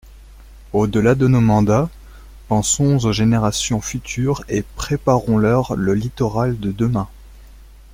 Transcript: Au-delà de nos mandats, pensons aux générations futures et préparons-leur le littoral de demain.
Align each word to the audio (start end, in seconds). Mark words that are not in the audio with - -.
Au-delà 0.73 1.13
de 1.13 1.27
nos 1.27 1.41
mandats, 1.41 1.87
pensons 2.47 3.05
aux 3.05 3.11
générations 3.13 3.81
futures 3.81 4.43
et 4.49 4.63
préparons-leur 4.75 5.75
le 5.75 5.93
littoral 5.93 6.59
de 6.59 6.71
demain. 6.71 7.07